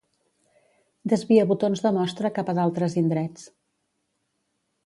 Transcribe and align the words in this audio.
Desvia 1.13 1.43
botons 1.51 1.85
de 1.85 1.93
mostra 1.99 2.33
cap 2.39 2.51
a 2.51 2.57
d'altres 2.61 2.99
indrets. 3.05 3.47